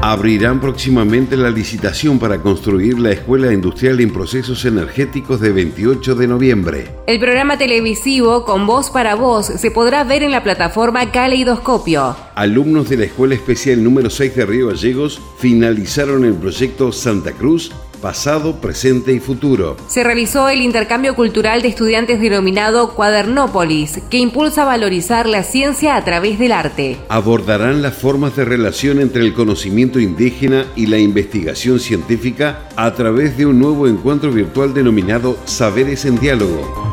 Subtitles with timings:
[0.00, 6.28] Abrirán próximamente la licitación para construir la Escuela Industrial en Procesos Energéticos de 28 de
[6.28, 6.94] noviembre.
[7.08, 12.27] El programa televisivo Con Voz para Voz se podrá ver en la plataforma Caleidoscopio.
[12.38, 17.72] Alumnos de la Escuela Especial número 6 de Río Gallegos finalizaron el proyecto Santa Cruz
[18.00, 19.76] pasado, presente y futuro.
[19.88, 25.96] Se realizó el intercambio cultural de estudiantes denominado Cuadernópolis, que impulsa a valorizar la ciencia
[25.96, 26.96] a través del arte.
[27.08, 33.36] Abordarán las formas de relación entre el conocimiento indígena y la investigación científica a través
[33.36, 36.87] de un nuevo encuentro virtual denominado Saberes en Diálogo.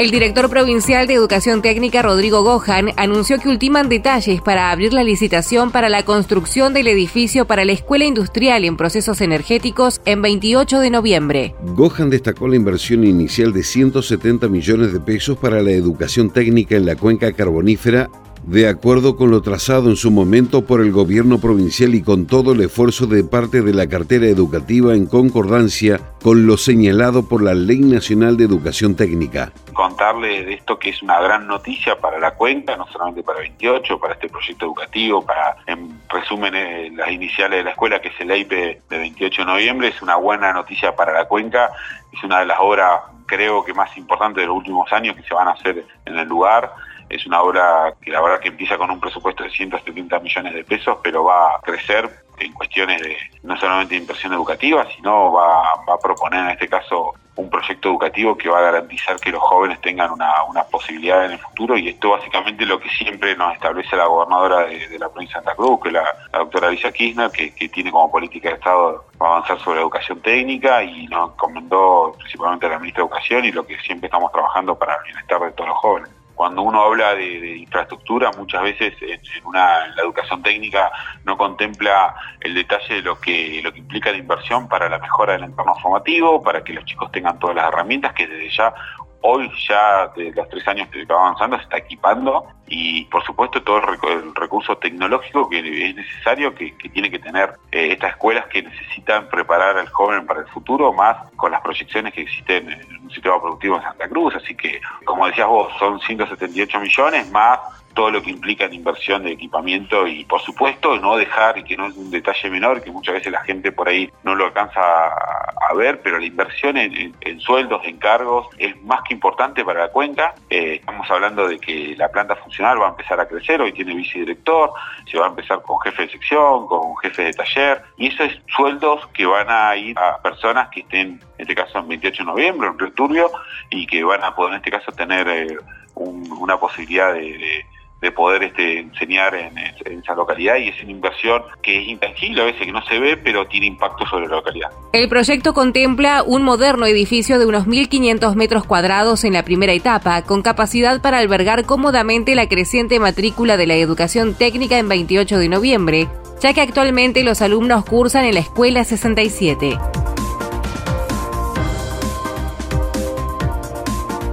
[0.00, 5.04] El director provincial de Educación Técnica, Rodrigo Gohan, anunció que ultiman detalles para abrir la
[5.04, 10.80] licitación para la construcción del edificio para la Escuela Industrial en Procesos Energéticos en 28
[10.80, 11.54] de noviembre.
[11.76, 16.86] Gohan destacó la inversión inicial de 170 millones de pesos para la educación técnica en
[16.86, 18.08] la cuenca carbonífera
[18.44, 22.52] de acuerdo con lo trazado en su momento por el gobierno provincial y con todo
[22.52, 27.54] el esfuerzo de parte de la cartera educativa en concordancia con lo señalado por la
[27.54, 29.52] Ley Nacional de Educación Técnica.
[29.72, 33.98] Contarle de esto que es una gran noticia para la cuenca, no solamente para 28,
[33.98, 38.20] para este proyecto educativo, para, en resumen, eh, las iniciales de la escuela, que es
[38.20, 41.70] el EIPE de 28 de noviembre, es una buena noticia para la cuenca,
[42.12, 45.32] es una de las obras creo que más importantes de los últimos años que se
[45.32, 46.72] van a hacer en el lugar
[47.10, 50.64] es una obra que la verdad que empieza con un presupuesto de 170 millones de
[50.64, 55.60] pesos, pero va a crecer en cuestiones de no solamente de inversión educativa, sino va,
[55.60, 59.80] a proponer en este caso un proyecto educativo que va a garantizar que los jóvenes
[59.80, 60.30] tengan una,
[60.70, 61.76] posibilidad en el futuro.
[61.76, 65.56] Y esto básicamente lo que siempre nos establece la gobernadora de, la provincia de Santa
[65.56, 69.76] Cruz, que es la, doctora Alicia Kirchner, que, tiene como política de Estado avanzar sobre
[69.76, 73.78] la educación técnica y nos encomendó principalmente a la ministra de Educación y lo que
[73.80, 78.30] siempre estamos trabajando para el bienestar de todos los jóvenes cuando uno habla de, infraestructura,
[78.34, 80.90] muchas veces en, una, la educación técnica
[81.22, 85.34] no contempla el detalle de lo que, lo que implica la inversión para la mejora
[85.34, 88.72] del entorno formativo, para que los chicos tengan todas las herramientas que desde ya
[89.22, 93.62] Hoy ya de los tres años que va avanzando se está equipando y por supuesto
[93.62, 98.62] todo el, recurso tecnológico que es necesario, que, tiene que tener eh, estas escuelas que
[98.62, 103.10] necesitan preparar al joven para el futuro, más con las proyecciones que existen en un
[103.10, 104.34] sistema productivo en Santa Cruz.
[104.36, 107.58] Así que, como decías vos, son 178 millones más
[107.94, 111.76] todo lo que implica en inversión de equipamiento y por supuesto no dejar, y que
[111.76, 114.80] no es un detalle menor, que muchas veces la gente por ahí no lo alcanza
[114.80, 119.88] a, ver, pero la inversión en, sueldos, en cargos, es más que importante para la
[119.88, 120.34] cuenca.
[120.48, 123.94] Eh, estamos hablando de que la planta funcional va a empezar a crecer, hoy tiene
[123.94, 124.72] vicedirector,
[125.10, 128.40] se va a empezar con jefe de sección, con jefe de taller, y esos es
[128.54, 132.26] sueldos que van a ir a personas que estén, en este caso en 28 de
[132.26, 133.30] noviembre, en Río Turbio,
[133.70, 135.56] y que van a poder en este caso tener eh,
[135.94, 137.64] una posibilidad de
[138.10, 142.62] poder este, enseñar en, esa localidad y es una inversión que es intangible, a veces
[142.62, 144.70] que no se ve, pero tiene impacto sobre la localidad.
[144.92, 150.22] El proyecto contempla un moderno edificio de unos 1.500 metros cuadrados en la primera etapa,
[150.22, 155.48] con capacidad para albergar cómodamente la creciente matrícula de la educación técnica en 28 de
[155.48, 156.08] noviembre,
[156.40, 159.78] ya que actualmente los alumnos cursan en la Escuela 67.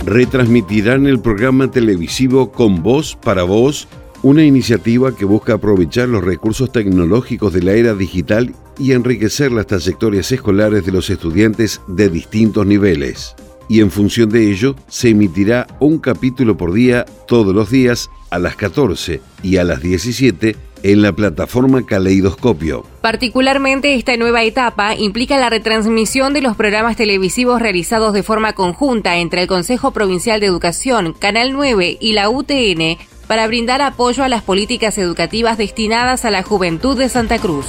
[0.08, 3.90] Retransmitirán el programa televisivo Con Voz para Voz,
[4.24, 9.68] una iniciativa que busca aprovechar los recursos tecnológicos de la era digital y enriquecer las
[9.68, 13.36] trayectorias escolares de los estudiantes de distintos niveles.
[13.68, 18.40] Y en función de ello, se emitirá un capítulo por día todos los días a
[18.40, 22.86] las 14 y a las 17 en la plataforma Caleidoscopio.
[23.02, 29.18] Particularmente esta nueva etapa implica la retransmisión de los programas televisivos realizados de forma conjunta
[29.18, 32.98] entre el Consejo Provincial de Educación, Canal 9 y la UTN
[33.28, 37.66] para brindar apoyo a las políticas educativas destinadas a la juventud de Santa Cruz.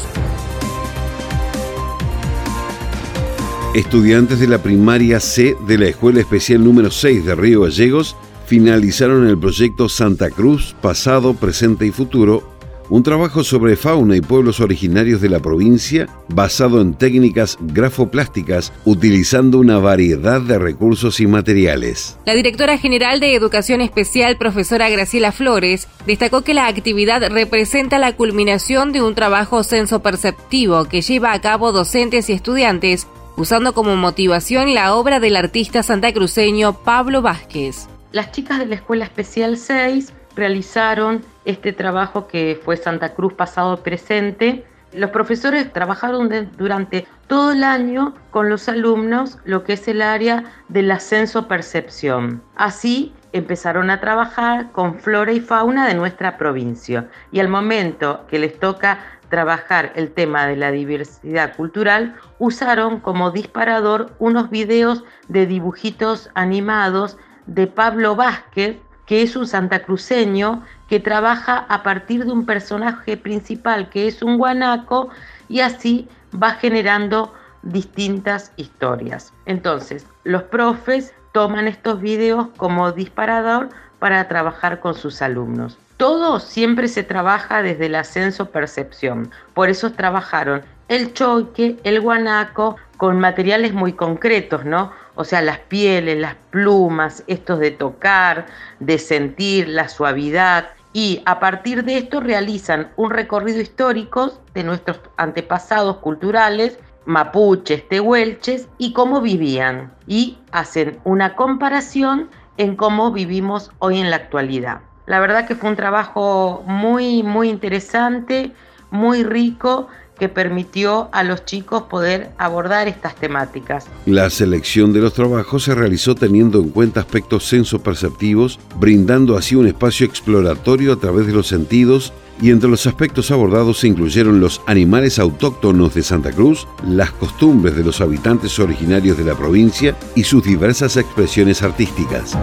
[3.75, 8.17] Estudiantes de la primaria C de la Escuela Especial número 6 de Río Gallegos
[8.47, 12.58] finalizaron el proyecto Santa Cruz, pasado, presente y futuro
[12.91, 19.59] un trabajo sobre fauna y pueblos originarios de la provincia basado en técnicas grafoplásticas utilizando
[19.59, 22.19] una variedad de recursos y materiales.
[22.25, 28.17] La directora general de Educación Especial, profesora Graciela Flores, destacó que la actividad representa la
[28.17, 33.07] culminación de un trabajo censo-perceptivo que lleva a cabo docentes y estudiantes
[33.37, 37.87] usando como motivación la obra del artista santacruceño Pablo Vázquez.
[38.11, 43.83] Las chicas de la Escuela Especial 6 realizaron este trabajo que fue Santa Cruz pasado
[43.83, 44.65] presente.
[44.93, 50.45] Los profesores trabajaron durante todo el año con los alumnos lo que es el área
[50.69, 52.41] del ascenso percepción.
[52.55, 58.39] Así empezaron a trabajar con flora y fauna de nuestra provincia y al momento que
[58.39, 65.47] les toca trabajar el tema de la diversidad cultural, usaron como disparador unos videos de
[65.47, 72.45] dibujitos animados de Pablo Vázquez, que es un santacruceño que trabaja a partir de un
[72.45, 75.09] personaje principal que es un guanaco
[75.49, 76.07] y así
[76.41, 77.33] va generando
[77.63, 79.33] distintas historias.
[79.47, 85.79] Entonces, los profes toman estos videos como disparador para trabajar con sus alumnos.
[85.97, 89.31] Todo siempre se trabaja desde el ascenso percepción.
[89.55, 94.93] Por eso trabajaron el choque, el guanaco, con materiales muy concretos, ¿no?
[95.15, 98.47] O sea, las pieles, las plumas, estos de tocar,
[98.81, 100.71] de sentir, la suavidad.
[100.93, 108.69] Y a partir de esto realizan un recorrido histórico de nuestros antepasados culturales, mapuches, tehuelches,
[108.79, 109.93] y cómo vivían.
[110.07, 114.81] Y hacen una comparación en cómo vivimos hoy en la actualidad.
[115.07, 118.53] La verdad que fue un trabajo muy, muy interesante,
[118.91, 119.89] muy rico
[120.19, 123.87] que permitió a los chicos poder abordar estas temáticas.
[124.07, 129.67] La selección de los trabajos se realizó teniendo en cuenta aspectos sensoperceptivos, brindando así un
[129.67, 134.61] espacio exploratorio a través de los sentidos y entre los aspectos abordados se incluyeron los
[134.67, 140.25] animales autóctonos de Santa Cruz, las costumbres de los habitantes originarios de la provincia y
[140.25, 142.37] sus diversas expresiones artísticas.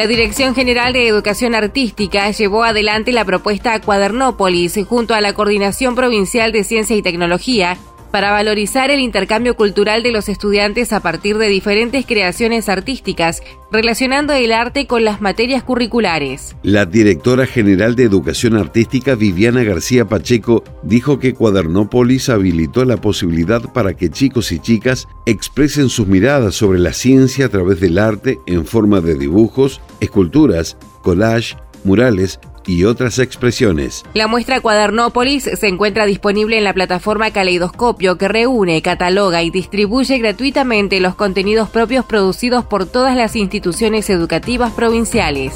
[0.00, 5.94] La Dirección General de Educación Artística llevó adelante la propuesta Cuadernópolis junto a la Coordinación
[5.94, 7.76] Provincial de Ciencia y Tecnología
[8.10, 14.32] para valorizar el intercambio cultural de los estudiantes a partir de diferentes creaciones artísticas, relacionando
[14.32, 16.56] el arte con las materias curriculares.
[16.62, 23.62] La directora general de Educación Artística, Viviana García Pacheco, dijo que Cuadernópolis habilitó la posibilidad
[23.72, 28.38] para que chicos y chicas expresen sus miradas sobre la ciencia a través del arte
[28.46, 32.40] en forma de dibujos, esculturas, collage, murales
[32.70, 34.04] y otras expresiones.
[34.14, 40.18] La muestra Cuadernópolis se encuentra disponible en la plataforma Caleidoscopio que reúne, cataloga y distribuye
[40.18, 45.54] gratuitamente los contenidos propios producidos por todas las instituciones educativas provinciales.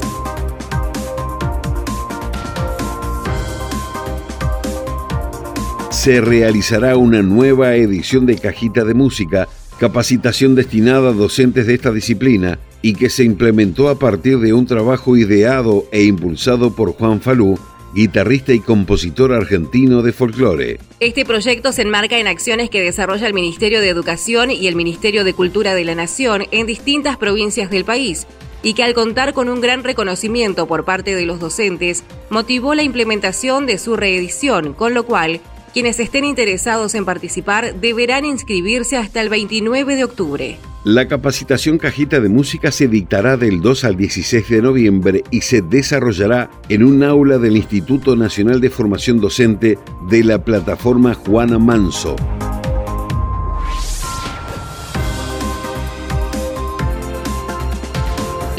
[5.90, 11.93] Se realizará una nueva edición de Cajita de Música, capacitación destinada a docentes de esta
[11.93, 17.22] disciplina y que se implementó a partir de un trabajo ideado e impulsado por Juan
[17.22, 17.58] Falú,
[17.94, 20.78] guitarrista y compositor argentino de folclore.
[21.00, 25.25] Este proyecto se enmarca en acciones que desarrolla el Ministerio de Educación y el Ministerio
[25.25, 28.26] de Cultura de la Nación en distintas provincias del país
[28.62, 32.82] y que al contar con un gran reconocimiento por parte de los docentes, motivó la
[32.82, 35.40] implementación de su reedición, con lo cual
[35.72, 40.59] quienes estén interesados en participar deberán inscribirse hasta el 29 de octubre.
[40.85, 45.62] La capacitación cajita de música se dictará del 2 al 16 de noviembre y se
[45.62, 49.79] desarrollará en un aula del Instituto Nacional de Formación Docente
[50.11, 52.17] de la plataforma Juana Manso.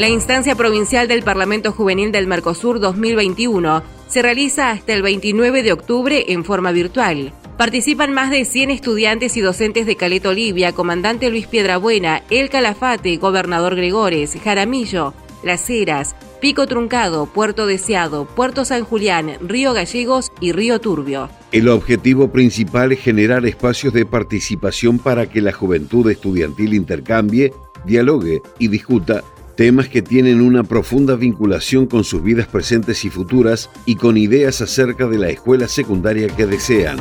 [0.00, 5.72] La instancia provincial del Parlamento Juvenil del Mercosur 2021 se realiza hasta el 29 de
[5.72, 7.32] octubre en forma virtual.
[7.56, 13.16] Participan más de 100 estudiantes y docentes de Caleta Olivia, Comandante Luis Piedrabuena, El Calafate,
[13.16, 20.52] Gobernador Gregores, Jaramillo, Las Heras, Pico Truncado, Puerto Deseado, Puerto San Julián, Río Gallegos y
[20.52, 21.30] Río Turbio.
[21.50, 27.54] El objetivo principal es generar espacios de participación para que la juventud estudiantil intercambie,
[27.86, 29.24] dialogue y discuta
[29.56, 34.60] temas que tienen una profunda vinculación con sus vidas presentes y futuras y con ideas
[34.60, 36.98] acerca de la escuela secundaria que desean.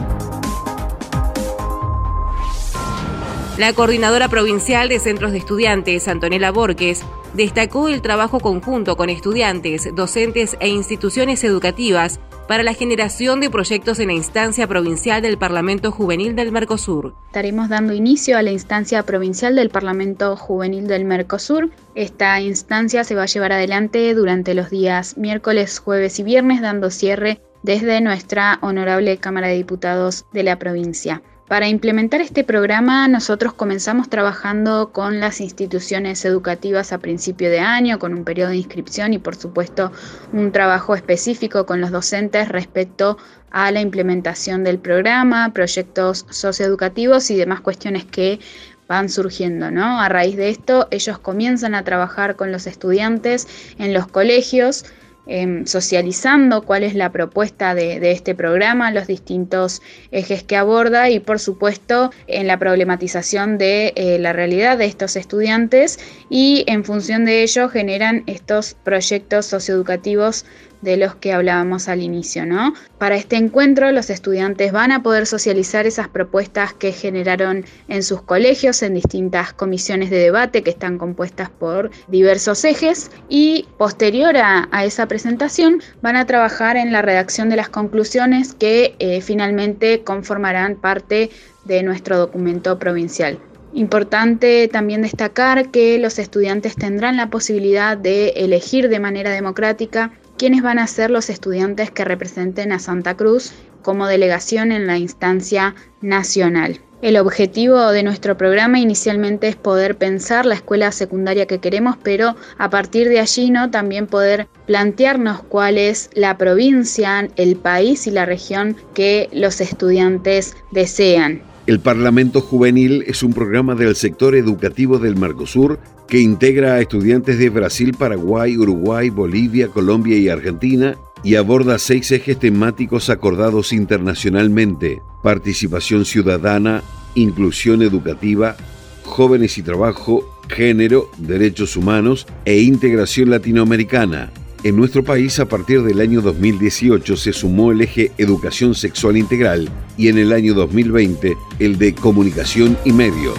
[3.58, 9.88] La coordinadora provincial de centros de estudiantes, Antonella Borges, destacó el trabajo conjunto con estudiantes,
[9.96, 12.20] docentes e instituciones educativas
[12.50, 17.16] para la generación de proyectos en la instancia provincial del Parlamento Juvenil del Mercosur.
[17.28, 21.72] Estaremos dando inicio a la instancia provincial del Parlamento Juvenil del Mercosur.
[21.96, 26.90] Esta instancia se va a llevar adelante durante los días miércoles, jueves y viernes, dando
[26.90, 31.22] cierre desde nuestra honorable Cámara de Diputados de la provincia.
[31.48, 38.00] Para implementar este programa nosotros comenzamos trabajando con las instituciones educativas a principio de año,
[38.00, 39.92] con un periodo de inscripción y por supuesto
[40.34, 43.20] un trabajo específico con los docentes respecto
[43.52, 48.40] a la implementación del programa, proyectos socioeducativos y demás cuestiones que
[48.88, 50.02] van surgiendo, ¿no?
[50.02, 53.48] A raíz de esto, ellos comienzan a trabajar con los estudiantes
[53.78, 54.86] en los colegios,
[55.28, 61.20] Em, socializando cuál es la propuesta de, este programa, los distintos ejes que aborda y
[61.20, 67.26] por supuesto en la problematización de eh, la realidad de estos estudiantes y en función
[67.26, 70.46] de ello generan estos proyectos socioeducativos
[70.86, 72.74] de los que hablábamos al inicio, ¿no?
[72.98, 78.22] Para este encuentro los estudiantes van a poder socializar esas propuestas que generaron en sus
[78.22, 84.70] colegios en distintas comisiones de debate que están compuestas por diversos ejes y posterior a,
[84.86, 90.76] esa presentación van a trabajar en la redacción de las conclusiones que eh, finalmente conformarán
[90.76, 91.32] parte
[91.66, 93.40] de nuestro documento provincial.
[93.74, 100.62] Importante también destacar que los estudiantes tendrán la posibilidad de elegir de manera democrática quiénes
[100.62, 105.76] van a ser los estudiantes que representen a Santa Cruz como delegación en la instancia
[106.02, 106.80] nacional.
[107.02, 112.36] El objetivo de nuestro programa inicialmente es poder pensar la escuela secundaria que queremos, pero
[112.58, 113.70] a partir de allí ¿no?
[113.70, 120.56] también poder plantearnos cuál es la provincia, el país y la región que los estudiantes
[120.72, 121.44] desean.
[121.68, 127.40] El Parlamento Juvenil es un programa del sector educativo del Mercosur que integra a estudiantes
[127.40, 135.02] de Brasil, Paraguay, Uruguay, Bolivia, Colombia y Argentina y aborda seis ejes temáticos acordados internacionalmente.
[135.24, 136.84] Participación ciudadana,
[137.16, 138.56] inclusión educativa,
[139.04, 144.32] jóvenes y trabajo, género, derechos humanos e integración latinoamericana.
[144.64, 149.70] En nuestro país, a partir del año 2018, se sumó el eje Educación Sexual Integral
[149.98, 153.38] y en el año 2020 el de Comunicación y Medios.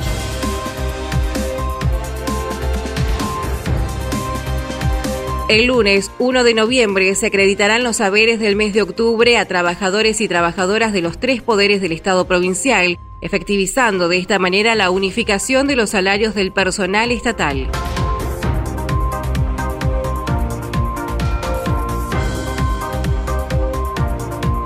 [5.49, 10.21] El lunes 1 de noviembre se acreditarán los saberes del mes de octubre a trabajadores
[10.21, 15.69] y trabajadoras de los tres poderes del Estado provincial, efectivizando de esta manera la unificación
[15.69, 17.71] de los salarios del personal estatal.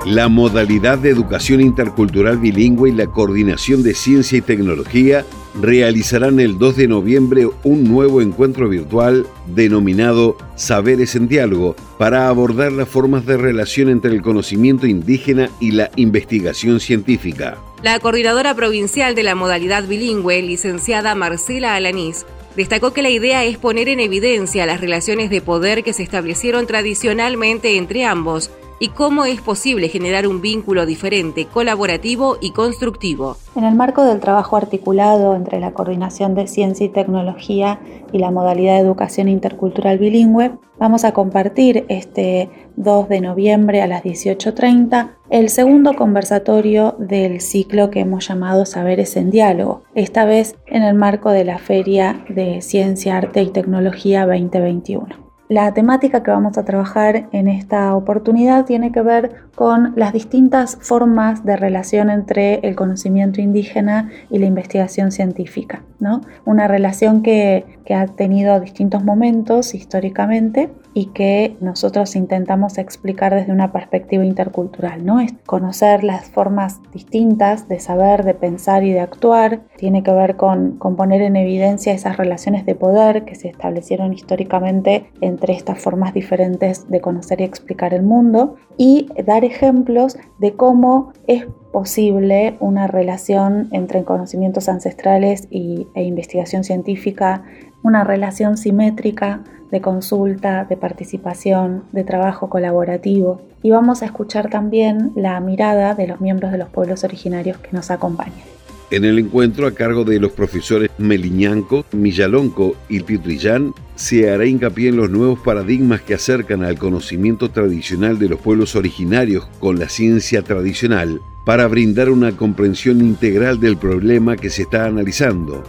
[0.07, 5.27] La modalidad de educación intercultural bilingüe y la coordinación de ciencia y tecnología
[5.59, 12.71] realizarán el 2 de noviembre un nuevo encuentro virtual denominado Saberes en Diálogo para abordar
[12.71, 17.57] las formas de relación entre el conocimiento indígena y la investigación científica.
[17.83, 23.57] La coordinadora provincial de la modalidad bilingüe, licenciada Marcela Alanís, destacó que la idea es
[23.57, 29.25] poner en evidencia las relaciones de poder que se establecieron tradicionalmente entre ambos y cómo
[29.25, 33.37] es posible generar un vínculo diferente, colaborativo y constructivo.
[33.55, 37.79] En el marco del trabajo articulado entre la Coordinación de Ciencia y Tecnología
[38.11, 43.87] y la modalidad de educación intercultural bilingüe, vamos a compartir este 2 de noviembre a
[43.87, 50.55] las 18.30 el segundo conversatorio del ciclo que hemos llamado Saberes en Diálogo, esta vez
[50.65, 55.30] en el marco de la Feria de Ciencia, Arte y Tecnología 2021.
[55.51, 60.77] La temática que vamos a trabajar en esta oportunidad tiene que ver con las distintas
[60.79, 65.83] formas de relación entre el conocimiento indígena y la investigación científica.
[65.99, 66.21] ¿no?
[66.45, 73.51] Una relación que, que ha tenido distintos momentos históricamente y que nosotros intentamos explicar desde
[73.51, 75.19] una perspectiva intercultural, ¿no?
[75.19, 80.35] Es conocer las formas distintas de saber, de pensar y de actuar, tiene que ver
[80.35, 85.79] con, con poner en evidencia esas relaciones de poder que se establecieron históricamente entre estas
[85.79, 92.57] formas diferentes de conocer y explicar el mundo y dar ejemplos de cómo es posible
[92.59, 97.43] una relación entre conocimientos ancestrales y, e investigación científica,
[97.83, 103.41] una relación simétrica de consulta, de participación, de trabajo colaborativo.
[103.63, 107.69] Y vamos a escuchar también la mirada de los miembros de los pueblos originarios que
[107.71, 108.51] nos acompañan.
[108.91, 114.89] En el encuentro a cargo de los profesores Meliñanco, Millalonco y Pitrillán, se hará hincapié
[114.89, 119.87] en los nuevos paradigmas que acercan al conocimiento tradicional de los pueblos originarios con la
[119.87, 125.63] ciencia tradicional para brindar una comprensión integral del problema que se está analizando.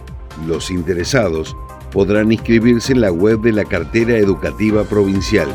[0.48, 1.54] Los interesados
[1.92, 5.48] podrán inscribirse en la web de la cartera educativa provincial.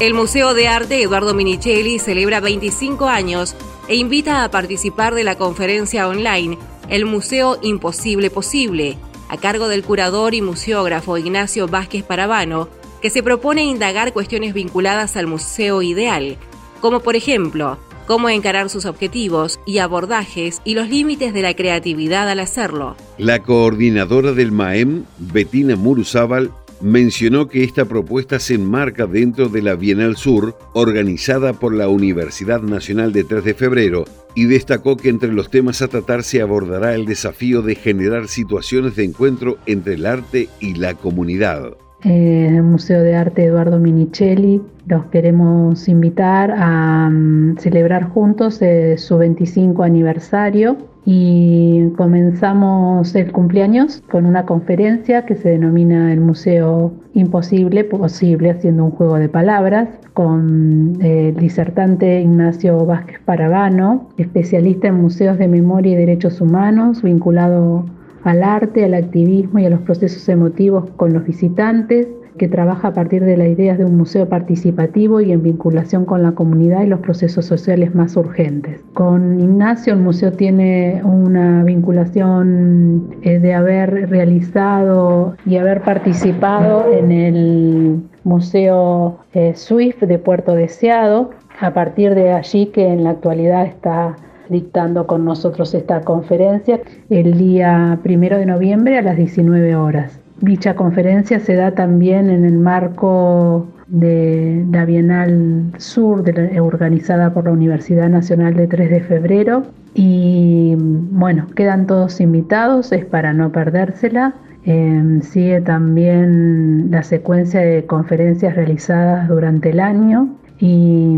[0.00, 3.54] El Museo de Arte Eduardo Minichelli celebra 25 años
[3.86, 6.56] e invita a participar de la conferencia online
[6.88, 8.96] El Museo Imposible Posible,
[9.28, 12.68] a cargo del curador y museógrafo Ignacio Vázquez Parabano,
[13.00, 16.36] que se propone indagar cuestiones vinculadas al museo ideal,
[16.80, 22.28] como por ejemplo, cómo encarar sus objetivos y abordajes y los límites de la creatividad
[22.28, 22.96] al hacerlo.
[23.18, 29.74] La coordinadora del MAEM, Betina Muruzábal, mencionó que esta propuesta se enmarca dentro de la
[29.74, 34.04] Bienal Sur, organizada por la Universidad Nacional de 3 de Febrero,
[34.34, 38.96] y destacó que entre los temas a tratar se abordará el desafío de generar situaciones
[38.96, 41.76] de encuentro entre el arte y la comunidad.
[42.02, 44.62] En el Museo de Arte Eduardo Minichelli.
[44.86, 50.76] Los queremos invitar a mm, celebrar juntos eh, su 25 aniversario.
[51.04, 58.84] Y comenzamos el cumpleaños con una conferencia que se denomina el Museo Imposible Posible, haciendo
[58.84, 65.48] un juego de palabras, con eh, el disertante Ignacio Vázquez Parabano, especialista en museos de
[65.48, 67.86] memoria y derechos humanos, vinculado
[68.24, 72.08] al arte, al activismo y a los procesos emotivos con los visitantes
[72.38, 76.22] que trabaja a partir de las ideas de un museo participativo y en vinculación con
[76.22, 78.80] la comunidad y los procesos sociales más urgentes.
[78.94, 87.12] Con Ignacio el museo tiene una vinculación eh, de haber realizado y haber participado en
[87.12, 93.66] el Museo eh, SWIFT de Puerto Deseado, a partir de allí que en la actualidad
[93.66, 94.16] está
[94.50, 100.20] dictando con nosotros esta conferencia el día primero de noviembre a las 19 horas.
[100.40, 106.24] Dicha conferencia se da también en el marco de la Bienal Sur
[106.60, 109.64] organizada por la Universidad Nacional de 3 de Febrero
[109.94, 114.34] y bueno, quedan todos invitados, es para no perdérsela.
[114.64, 120.28] Em, sigue también la secuencia de conferencias realizadas durante el año
[120.58, 121.16] y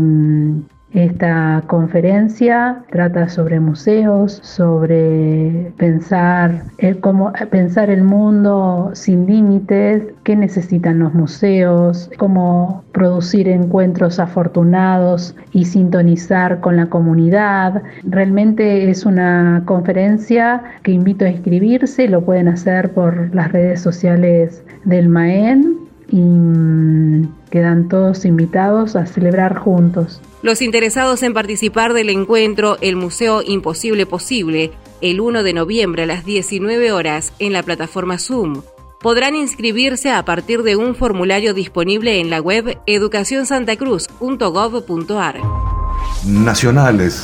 [0.93, 10.35] esta conferencia trata sobre museos, sobre pensar eh, cómo pensar el mundo sin límites, qué
[10.35, 17.81] necesitan los museos, cómo producir encuentros afortunados y sintonizar con la comunidad.
[18.03, 24.63] Realmente es una conferencia que invito a inscribirse, lo pueden hacer por las redes sociales
[24.85, 25.77] del MAEN
[26.09, 30.19] y mm, quedan todos invitados a celebrar juntos.
[30.41, 36.07] Los interesados en participar del encuentro El Museo Imposible Posible, el 1 de noviembre a
[36.07, 38.63] las 19 horas en la plataforma Zoom,
[39.01, 45.41] podrán inscribirse a partir de un formulario disponible en la web educacionsantacruz.gov.ar.
[46.25, 47.23] Nacionales.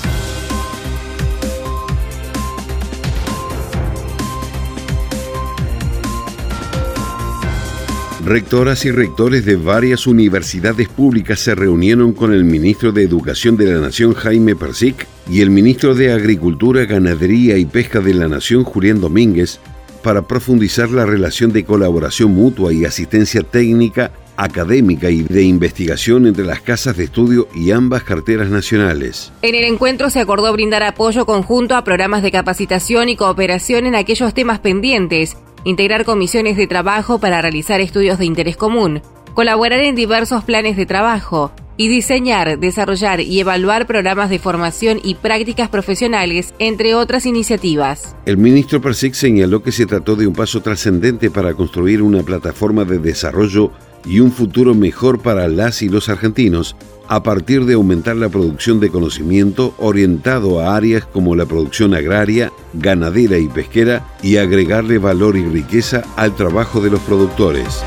[8.26, 13.74] Rectoras y rectores de varias universidades públicas se reunieron con el ministro de Educación de
[13.74, 18.66] la Nación, Jaime Persic, y el ministro de Agricultura, Ganadería y Pesca de la Nación,
[18.66, 19.62] Julián Domínguez,
[20.04, 26.46] para profundizar la relación de colaboración mutua y asistencia técnica, académica y de investigación entre
[26.46, 29.32] las casas de estudio y ambas carteras nacionales.
[29.42, 33.96] En el encuentro se acordó brindar apoyo conjunto a programas de capacitación y cooperación en
[33.96, 39.02] aquellos temas pendientes integrar comisiones de trabajo para realizar estudios de interés común,
[39.34, 45.16] colaborar en diversos planes de trabajo y diseñar, desarrollar y evaluar programas de formación y
[45.16, 48.18] prácticas profesionales, entre otras iniciativas.
[48.26, 52.84] El ministro Persic señaló que se trató de un paso trascendente para construir una plataforma
[52.84, 53.72] de desarrollo
[54.06, 56.76] y un futuro mejor para las y los argentinos,
[57.10, 62.54] a partir de aumentar la producción de conocimiento orientado a áreas como la producción agraria,
[62.74, 67.84] ganadera y pesquera y agregarle valor y riqueza al trabajo de los productores.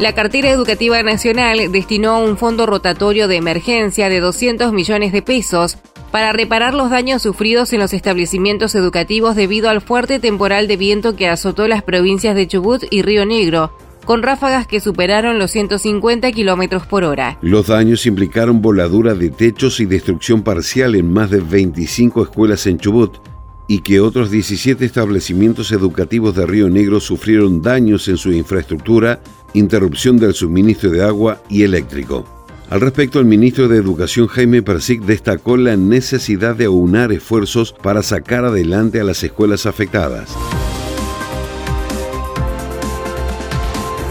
[0.00, 5.78] La cartera educativa nacional destinó un fondo rotatorio de emergencia de 200 millones de pesos
[6.10, 11.16] para reparar los daños sufridos en los establecimientos educativos debido al fuerte temporal de viento
[11.16, 13.72] que azotó las provincias de Chubut y Río Negro,
[14.04, 17.38] con ráfagas que superaron los 150 kilómetros por hora.
[17.42, 22.78] Los daños implicaron voladura de techos y destrucción parcial en más de 25 escuelas en
[22.78, 23.18] Chubut,
[23.66, 29.20] y que otros 17 establecimientos educativos de Río Negro sufrieron daños en su infraestructura,
[29.52, 32.37] interrupción del suministro de agua y eléctrico.
[32.70, 38.02] Al respecto, el ministro de Educación Jaime Persic destacó la necesidad de aunar esfuerzos para
[38.02, 40.28] sacar adelante a las escuelas afectadas.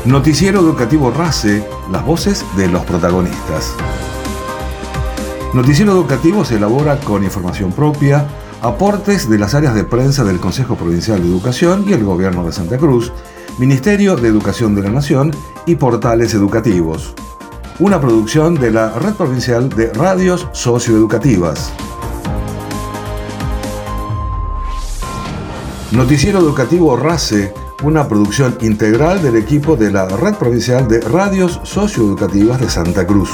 [0.06, 3.76] Noticiero Educativo RACE, las voces de los protagonistas.
[5.54, 8.28] Noticiero Educativo se elabora con información propia,
[8.64, 12.54] aportes de las áreas de prensa del Consejo Provincial de Educación y el Gobierno de
[12.54, 13.12] Santa Cruz,
[13.60, 15.32] Ministerio de Educación de la Nación
[15.68, 17.14] y portales educativos.
[17.80, 21.72] Una producción de la Red Provincial de Radios Socioeducativas.
[25.92, 32.60] Noticiero Educativo RACE, una producción integral del equipo de la Red Provincial de Radios Socioeducativas
[32.60, 33.30] de Santa Cruz.